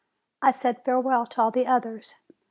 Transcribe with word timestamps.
I 0.41 0.49
said 0.49 0.83
farewell 0.83 1.27
to 1.27 1.41
all 1.43 1.51
the 1.51 1.67
others. 1.67 2.15